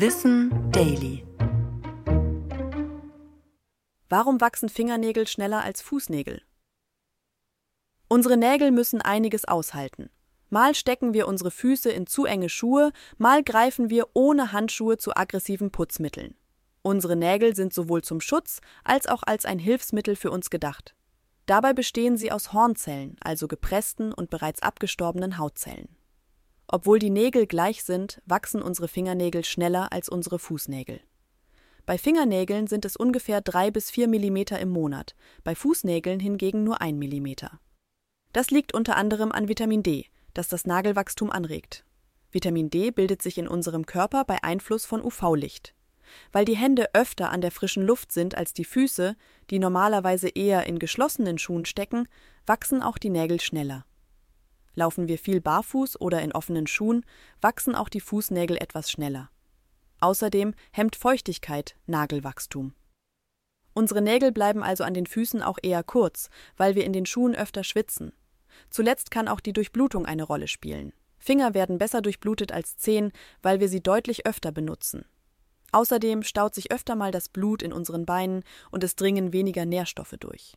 [0.00, 1.26] Wissen Daily.
[4.08, 6.40] Warum wachsen Fingernägel schneller als Fußnägel?
[8.06, 10.08] Unsere Nägel müssen einiges aushalten.
[10.50, 15.16] Mal stecken wir unsere Füße in zu enge Schuhe, mal greifen wir ohne Handschuhe zu
[15.16, 16.36] aggressiven Putzmitteln.
[16.82, 20.94] Unsere Nägel sind sowohl zum Schutz als auch als ein Hilfsmittel für uns gedacht.
[21.46, 25.97] Dabei bestehen sie aus Hornzellen, also gepressten und bereits abgestorbenen Hautzellen.
[26.68, 31.00] Obwohl die Nägel gleich sind, wachsen unsere Fingernägel schneller als unsere Fußnägel.
[31.86, 36.82] Bei Fingernägeln sind es ungefähr drei bis vier Millimeter im Monat, bei Fußnägeln hingegen nur
[36.82, 37.58] ein Millimeter.
[38.34, 41.86] Das liegt unter anderem an Vitamin D, das das Nagelwachstum anregt.
[42.30, 45.74] Vitamin D bildet sich in unserem Körper bei Einfluss von UV-Licht.
[46.32, 49.16] Weil die Hände öfter an der frischen Luft sind als die Füße,
[49.48, 52.06] die normalerweise eher in geschlossenen Schuhen stecken,
[52.46, 53.86] wachsen auch die Nägel schneller.
[54.78, 57.04] Laufen wir viel barfuß oder in offenen Schuhen,
[57.40, 59.28] wachsen auch die Fußnägel etwas schneller.
[59.98, 62.76] Außerdem hemmt Feuchtigkeit Nagelwachstum.
[63.74, 67.34] Unsere Nägel bleiben also an den Füßen auch eher kurz, weil wir in den Schuhen
[67.34, 68.12] öfter schwitzen.
[68.70, 70.92] Zuletzt kann auch die Durchblutung eine Rolle spielen.
[71.18, 73.10] Finger werden besser durchblutet als Zehen,
[73.42, 75.06] weil wir sie deutlich öfter benutzen.
[75.72, 80.14] Außerdem staut sich öfter mal das Blut in unseren Beinen und es dringen weniger Nährstoffe
[80.20, 80.56] durch.